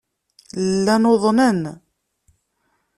Llan 0.77 1.03
uḍnen. 1.11 1.61